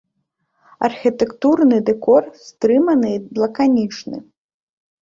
[0.87, 4.17] Архітэктурны дэкор стрыманы і лаканічны.